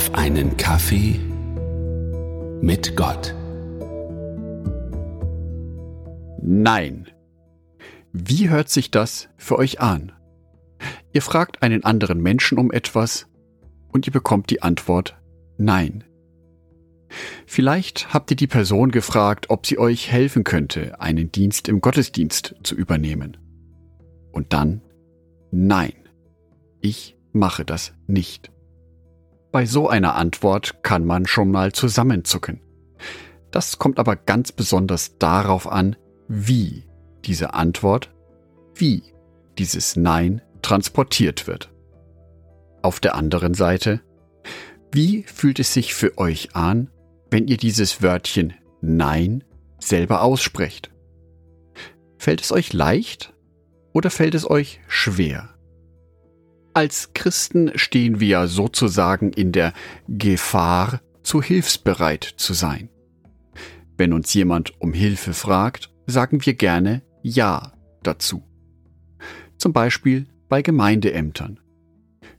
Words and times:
auf 0.00 0.14
einen 0.14 0.56
Kaffee 0.56 1.20
mit 2.62 2.96
Gott. 2.96 3.34
Nein. 6.40 7.06
Wie 8.10 8.48
hört 8.48 8.70
sich 8.70 8.90
das 8.90 9.28
für 9.36 9.58
euch 9.58 9.78
an? 9.78 10.12
Ihr 11.12 11.20
fragt 11.20 11.62
einen 11.62 11.84
anderen 11.84 12.18
Menschen 12.18 12.56
um 12.56 12.72
etwas 12.72 13.26
und 13.92 14.06
ihr 14.06 14.12
bekommt 14.14 14.48
die 14.48 14.62
Antwort 14.62 15.20
Nein. 15.58 16.04
Vielleicht 17.44 18.14
habt 18.14 18.30
ihr 18.30 18.38
die 18.38 18.46
Person 18.46 18.92
gefragt, 18.92 19.50
ob 19.50 19.66
sie 19.66 19.78
euch 19.78 20.10
helfen 20.10 20.44
könnte, 20.44 20.98
einen 20.98 21.30
Dienst 21.30 21.68
im 21.68 21.82
Gottesdienst 21.82 22.54
zu 22.62 22.74
übernehmen. 22.74 23.36
Und 24.32 24.54
dann 24.54 24.80
Nein. 25.50 25.92
Ich 26.80 27.18
mache 27.34 27.66
das 27.66 27.92
nicht. 28.06 28.50
Bei 29.52 29.66
so 29.66 29.88
einer 29.88 30.14
Antwort 30.14 30.84
kann 30.84 31.04
man 31.04 31.26
schon 31.26 31.50
mal 31.50 31.72
zusammenzucken. 31.72 32.60
Das 33.50 33.78
kommt 33.78 33.98
aber 33.98 34.14
ganz 34.14 34.52
besonders 34.52 35.18
darauf 35.18 35.66
an, 35.66 35.96
wie 36.28 36.84
diese 37.24 37.54
Antwort, 37.54 38.12
wie 38.74 39.02
dieses 39.58 39.96
Nein 39.96 40.40
transportiert 40.62 41.48
wird. 41.48 41.72
Auf 42.82 43.00
der 43.00 43.16
anderen 43.16 43.54
Seite, 43.54 44.00
wie 44.92 45.24
fühlt 45.24 45.58
es 45.58 45.74
sich 45.74 45.94
für 45.94 46.16
euch 46.18 46.54
an, 46.54 46.88
wenn 47.30 47.48
ihr 47.48 47.56
dieses 47.56 48.02
Wörtchen 48.02 48.54
Nein 48.80 49.42
selber 49.80 50.22
aussprecht? 50.22 50.90
Fällt 52.18 52.40
es 52.40 52.52
euch 52.52 52.72
leicht 52.72 53.34
oder 53.92 54.10
fällt 54.10 54.34
es 54.34 54.48
euch 54.48 54.80
schwer? 54.86 55.54
Als 56.72 57.12
Christen 57.14 57.72
stehen 57.74 58.20
wir 58.20 58.46
sozusagen 58.46 59.32
in 59.32 59.52
der 59.52 59.72
Gefahr, 60.08 61.00
zu 61.22 61.42
hilfsbereit 61.42 62.24
zu 62.24 62.54
sein. 62.54 62.88
Wenn 63.96 64.12
uns 64.12 64.32
jemand 64.32 64.80
um 64.80 64.92
Hilfe 64.92 65.34
fragt, 65.34 65.90
sagen 66.06 66.44
wir 66.46 66.54
gerne 66.54 67.02
Ja 67.22 67.72
dazu. 68.02 68.42
Zum 69.58 69.72
Beispiel 69.72 70.26
bei 70.48 70.62
Gemeindeämtern. 70.62 71.60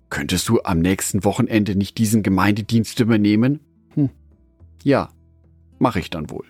Könntest 0.09 0.50
du 0.50 0.61
am 0.64 0.80
nächsten 0.80 1.23
Wochenende 1.23 1.75
nicht 1.75 1.98
diesen 1.98 2.23
Gemeindedienst 2.23 3.00
übernehmen? 3.00 3.59
Hm. 3.94 4.09
Ja, 4.83 5.09
mache 5.77 6.00
ich 6.00 6.09
dann 6.09 6.30
wohl. 6.30 6.45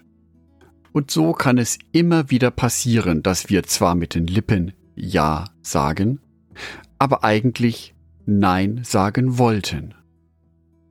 Und 0.94 1.12
so 1.12 1.34
kann 1.34 1.58
es 1.58 1.78
immer 1.92 2.30
wieder 2.30 2.52
passieren, 2.52 3.24
dass 3.24 3.50
wir 3.50 3.64
zwar 3.64 3.96
mit 3.96 4.16
den 4.16 4.28
Lippen 4.28 4.74
Ja 4.96 5.46
sagen, 5.62 6.20
aber 7.02 7.24
eigentlich 7.24 7.96
Nein 8.28 8.82
sagen 8.84 9.40
wollten. 9.40 9.96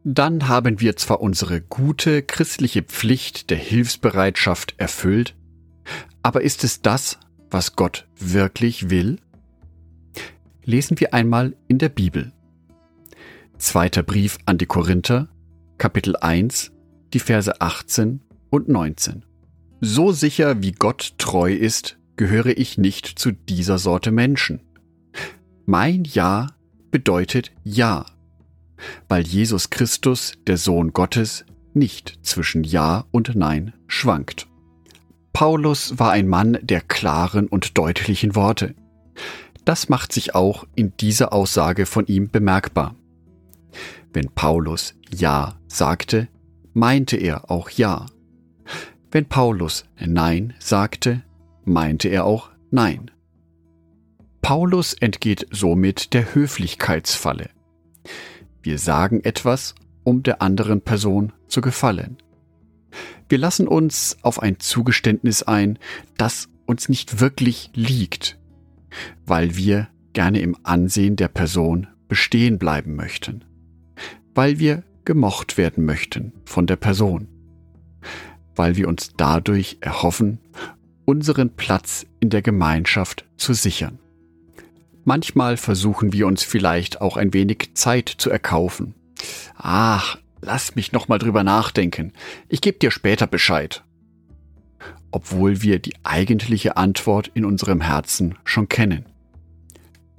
Dann 0.02 0.48
haben 0.48 0.80
wir 0.80 0.96
zwar 0.96 1.20
unsere 1.20 1.60
gute 1.60 2.24
christliche 2.24 2.82
Pflicht 2.82 3.48
der 3.48 3.58
Hilfsbereitschaft 3.58 4.74
erfüllt, 4.76 5.36
aber 6.20 6.40
ist 6.40 6.64
es 6.64 6.82
das, 6.82 7.20
was 7.48 7.76
Gott 7.76 8.08
wirklich 8.18 8.90
will? 8.90 9.20
Lesen 10.64 10.98
wir 10.98 11.14
einmal 11.14 11.54
in 11.68 11.78
der 11.78 11.90
Bibel. 11.90 12.32
Zweiter 13.58 14.02
Brief 14.02 14.38
an 14.46 14.58
die 14.58 14.66
Korinther, 14.66 15.28
Kapitel 15.78 16.16
1, 16.16 16.72
die 17.12 17.20
Verse 17.20 17.60
18 17.60 18.20
und 18.50 18.68
19. 18.68 19.24
So 19.80 20.10
sicher 20.10 20.60
wie 20.60 20.72
Gott 20.72 21.14
treu 21.18 21.52
ist, 21.54 21.98
gehöre 22.16 22.58
ich 22.58 22.78
nicht 22.78 23.06
zu 23.06 23.30
dieser 23.30 23.78
Sorte 23.78 24.10
Menschen. 24.10 24.60
Mein 25.70 26.02
Ja 26.02 26.48
bedeutet 26.90 27.52
Ja, 27.62 28.04
weil 29.06 29.22
Jesus 29.22 29.70
Christus, 29.70 30.32
der 30.48 30.56
Sohn 30.56 30.92
Gottes, 30.92 31.44
nicht 31.74 32.18
zwischen 32.26 32.64
Ja 32.64 33.04
und 33.12 33.36
Nein 33.36 33.72
schwankt. 33.86 34.48
Paulus 35.32 35.96
war 35.96 36.10
ein 36.10 36.26
Mann 36.26 36.58
der 36.60 36.80
klaren 36.80 37.46
und 37.46 37.78
deutlichen 37.78 38.34
Worte. 38.34 38.74
Das 39.64 39.88
macht 39.88 40.12
sich 40.12 40.34
auch 40.34 40.66
in 40.74 40.92
dieser 40.96 41.32
Aussage 41.32 41.86
von 41.86 42.04
ihm 42.08 42.30
bemerkbar. 42.30 42.96
Wenn 44.12 44.28
Paulus 44.28 44.96
Ja 45.14 45.54
sagte, 45.68 46.26
meinte 46.74 47.16
er 47.16 47.48
auch 47.48 47.70
Ja. 47.70 48.06
Wenn 49.12 49.26
Paulus 49.26 49.84
Nein 50.04 50.52
sagte, 50.58 51.22
meinte 51.64 52.08
er 52.08 52.24
auch 52.24 52.50
Nein. 52.72 53.12
Paulus 54.42 54.94
entgeht 54.94 55.46
somit 55.50 56.12
der 56.14 56.34
Höflichkeitsfalle. 56.34 57.50
Wir 58.62 58.78
sagen 58.78 59.20
etwas, 59.22 59.74
um 60.02 60.22
der 60.22 60.42
anderen 60.42 60.80
Person 60.80 61.32
zu 61.46 61.60
gefallen. 61.60 62.16
Wir 63.28 63.38
lassen 63.38 63.68
uns 63.68 64.16
auf 64.22 64.42
ein 64.42 64.58
Zugeständnis 64.58 65.42
ein, 65.42 65.78
das 66.16 66.48
uns 66.66 66.88
nicht 66.88 67.20
wirklich 67.20 67.70
liegt, 67.74 68.38
weil 69.24 69.56
wir 69.56 69.88
gerne 70.12 70.40
im 70.40 70.56
Ansehen 70.62 71.16
der 71.16 71.28
Person 71.28 71.86
bestehen 72.08 72.58
bleiben 72.58 72.96
möchten, 72.96 73.44
weil 74.34 74.58
wir 74.58 74.82
gemocht 75.04 75.58
werden 75.58 75.84
möchten 75.84 76.32
von 76.44 76.66
der 76.66 76.76
Person, 76.76 77.28
weil 78.56 78.76
wir 78.76 78.88
uns 78.88 79.12
dadurch 79.16 79.78
erhoffen, 79.80 80.40
unseren 81.04 81.50
Platz 81.50 82.06
in 82.18 82.30
der 82.30 82.42
Gemeinschaft 82.42 83.24
zu 83.36 83.54
sichern. 83.54 83.98
Manchmal 85.10 85.56
versuchen 85.56 86.12
wir 86.12 86.28
uns 86.28 86.44
vielleicht 86.44 87.00
auch 87.00 87.16
ein 87.16 87.34
wenig 87.34 87.70
Zeit 87.74 88.08
zu 88.08 88.30
erkaufen. 88.30 88.94
Ach, 89.56 90.18
lass 90.40 90.76
mich 90.76 90.92
noch 90.92 91.08
mal 91.08 91.18
drüber 91.18 91.42
nachdenken. 91.42 92.12
Ich 92.48 92.60
gebe 92.60 92.78
dir 92.78 92.92
später 92.92 93.26
Bescheid. 93.26 93.82
Obwohl 95.10 95.62
wir 95.62 95.80
die 95.80 95.94
eigentliche 96.04 96.76
Antwort 96.76 97.28
in 97.34 97.44
unserem 97.44 97.80
Herzen 97.80 98.36
schon 98.44 98.68
kennen. 98.68 99.04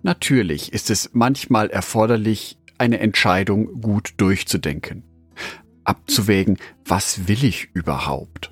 Natürlich 0.02 0.74
ist 0.74 0.90
es 0.90 1.12
manchmal 1.13 1.69
erforderlich, 1.69 2.58
eine 2.78 3.00
Entscheidung 3.00 3.79
gut 3.79 4.16
durchzudenken. 4.18 5.03
Abzuwägen, 5.85 6.58
was 6.84 7.29
will 7.29 7.46
ich 7.46 7.69
überhaupt? 7.73 8.52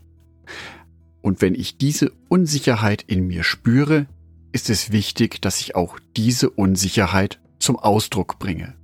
Und 1.21 1.41
wenn 1.41 1.53
ich 1.53 1.77
diese 1.77 2.13
Unsicherheit 2.29 3.03
in 3.07 3.27
mir 3.27 3.43
spüre, 3.43 4.07
ist 4.51 4.69
es 4.69 4.91
wichtig, 4.91 5.41
dass 5.41 5.59
ich 5.59 5.75
auch 5.75 5.99
diese 6.15 6.49
Unsicherheit 6.49 7.39
zum 7.59 7.77
Ausdruck 7.77 8.39
bringe. 8.39 8.75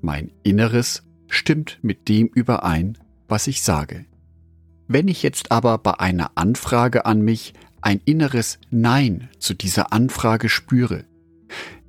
Mein 0.00 0.32
Inneres 0.42 1.02
stimmt 1.28 1.78
mit 1.82 2.08
dem 2.08 2.28
überein, 2.28 2.98
was 3.28 3.46
ich 3.46 3.62
sage. 3.62 4.06
Wenn 4.88 5.08
ich 5.08 5.22
jetzt 5.22 5.52
aber 5.52 5.78
bei 5.78 6.00
einer 6.00 6.32
Anfrage 6.34 7.06
an 7.06 7.22
mich 7.22 7.54
ein 7.80 8.00
inneres 8.04 8.58
Nein 8.70 9.28
zu 9.38 9.54
dieser 9.54 9.92
Anfrage 9.92 10.48
spüre, 10.48 11.04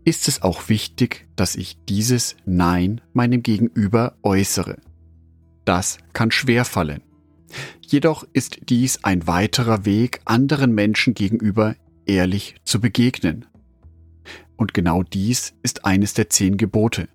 ist 0.06 0.28
es 0.28 0.42
auch 0.42 0.70
wichtig, 0.70 1.28
dass 1.36 1.56
ich 1.56 1.78
dieses 1.86 2.36
Nein 2.46 3.02
meinem 3.14 3.44
Gegenüber 3.44 4.18
äußere. 4.24 4.78
Das 5.66 5.98
kann 6.14 6.32
schwerfallen. 6.32 7.02
Jedoch 7.82 8.26
ist 8.34 8.70
dies 8.70 9.04
ein 9.04 9.28
weiterer 9.28 9.86
Weg, 9.86 10.22
anderen 10.26 10.74
Menschen 10.74 11.14
gegenüber 11.14 11.76
ehrlich 12.06 12.56
zu 12.64 12.80
begegnen. 12.80 13.46
Und 14.56 14.74
genau 14.74 15.04
dies 15.04 15.54
ist 15.64 15.86
eines 15.86 16.14
der 16.14 16.30
zehn 16.30 16.58
Gebote. 16.58 17.08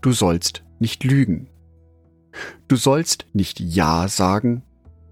Du 0.00 0.12
sollst 0.12 0.64
nicht 0.78 1.04
lügen. 1.04 1.48
Du 2.68 2.76
sollst 2.76 3.26
nicht 3.32 3.60
Ja 3.60 4.08
sagen, 4.08 4.62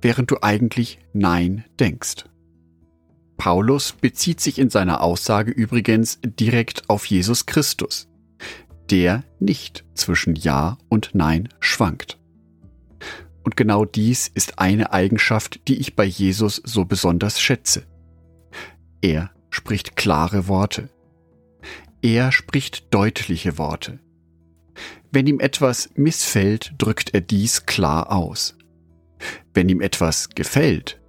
während 0.02 0.30
du 0.30 0.42
eigentlich 0.42 0.98
Nein 1.12 1.64
denkst. 1.80 2.24
Paulus 3.36 3.92
bezieht 3.92 4.40
sich 4.40 4.58
in 4.58 4.70
seiner 4.70 5.02
Aussage 5.02 5.50
übrigens 5.50 6.18
direkt 6.22 6.88
auf 6.88 7.06
Jesus 7.06 7.46
Christus, 7.46 8.08
der 8.90 9.24
nicht 9.40 9.84
zwischen 9.94 10.34
Ja 10.36 10.78
und 10.88 11.10
Nein 11.14 11.48
schwankt. 11.60 12.18
Und 13.44 13.56
genau 13.56 13.84
dies 13.84 14.28
ist 14.28 14.58
eine 14.58 14.92
Eigenschaft, 14.92 15.68
die 15.68 15.76
ich 15.76 15.94
bei 15.94 16.04
Jesus 16.04 16.60
so 16.64 16.84
besonders 16.84 17.40
schätze. 17.40 17.84
Er 19.02 19.30
spricht 19.50 19.96
klare 19.96 20.48
Worte. 20.48 20.88
Er 22.02 22.32
spricht 22.32 22.92
deutliche 22.94 23.58
Worte. 23.58 24.00
Wenn 25.10 25.26
ihm 25.26 25.40
etwas 25.40 25.90
missfällt, 25.94 26.74
drückt 26.78 27.14
er 27.14 27.20
dies 27.20 27.66
klar 27.66 28.12
aus. 28.12 28.56
Wenn 29.54 29.68
ihm 29.68 29.80
etwas 29.80 30.30
gefällt, 30.30 31.00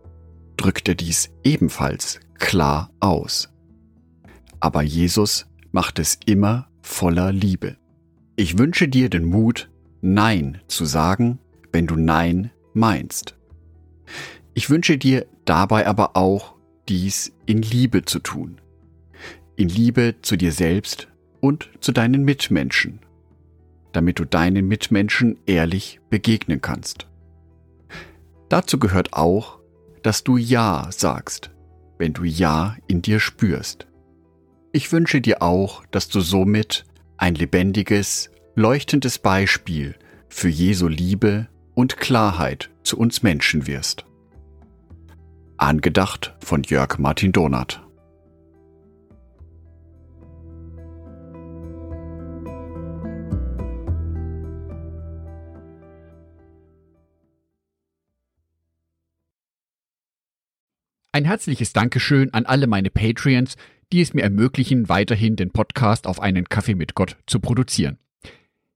drückt 0.56 0.88
er 0.88 0.96
dies 0.96 1.30
ebenfalls 1.44 2.20
klar 2.40 2.92
aus. 3.00 3.50
Aber 4.60 4.82
Jesus 4.82 5.46
macht 5.72 6.00
es 6.00 6.18
immer 6.26 6.70
voller 6.82 7.32
Liebe. 7.32 7.78
Ich 8.36 8.58
wünsche 8.58 8.88
dir 8.88 9.10
den 9.10 9.26
Mut, 9.26 9.70
Nein 10.02 10.62
zu 10.68 10.86
sagen, 10.86 11.40
wenn 11.72 11.88
du 11.88 11.96
Nein 11.96 12.52
meinst. 12.74 13.36
Ich 14.54 14.70
wünsche 14.70 14.98
dir 14.98 15.26
dabei 15.46 15.86
aber 15.88 16.16
auch 16.16 16.56
dies 16.90 17.34
in 17.46 17.62
Liebe 17.62 18.06
zu 18.06 18.20
tun. 18.20 18.62
In 19.56 19.70
Liebe 19.70 20.16
zu 20.22 20.38
dir 20.38 20.52
selbst 20.52 21.08
und 21.40 21.70
zu 21.82 21.92
deinen 21.92 22.24
Mitmenschen. 22.24 23.00
damit 23.94 24.20
du 24.20 24.26
deinen 24.26 24.68
Mitmenschen 24.68 25.40
ehrlich 25.48 26.00
begegnen 26.12 26.62
kannst. 26.62 27.08
Dazu 28.50 28.78
gehört 28.78 29.14
auch, 29.14 29.60
dass 30.04 30.24
du 30.24 30.38
Ja 30.38 30.90
sagst, 30.92 31.50
wenn 31.98 32.14
du 32.14 32.24
Ja 32.24 32.78
in 32.88 33.02
dir 33.02 33.20
spürst. 33.20 33.88
Ich 34.72 34.92
wünsche 34.92 35.20
dir 35.20 35.42
auch, 35.42 35.84
dass 35.88 36.10
du 36.10 36.22
somit 36.22 36.86
ein 37.18 37.34
lebendiges, 37.34 38.30
leuchtendes 38.56 39.18
Beispiel 39.18 39.96
für 40.30 40.50
Jesu 40.50 40.88
Liebe 40.88 41.48
und 41.74 41.98
Klarheit 41.98 42.70
zu 42.84 43.00
uns 43.00 43.24
Menschen 43.24 43.66
wirst. 43.66 44.06
Angedacht 45.60 46.36
von 46.40 46.62
Jörg 46.62 47.00
Martin 47.00 47.32
Donath. 47.32 47.82
Ein 61.12 61.26
herzliches 61.26 61.74
Dankeschön 61.74 62.32
an 62.36 62.46
alle 62.46 62.68
meine 62.68 62.92
Patreons, 62.92 63.56
die 63.92 64.02
es 64.02 64.14
mir 64.14 64.22
ermöglichen, 64.22 64.90
weiterhin 64.90 65.36
den 65.36 65.50
Podcast 65.50 66.06
auf 66.06 66.20
einen 66.20 66.48
Kaffee 66.50 66.76
mit 66.76 66.94
Gott 66.94 67.18
zu 67.26 67.40
produzieren. 67.40 67.98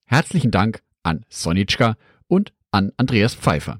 Herzlichen 0.06 0.50
Dank 0.50 0.82
an 1.04 1.26
Sonitschka 1.30 1.96
und 2.28 2.54
an 2.72 2.92
Andreas 2.98 3.36
Pfeiffer. 3.36 3.80